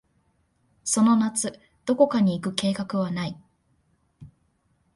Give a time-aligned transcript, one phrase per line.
[0.83, 3.39] その夏、どこかに行く計画はない。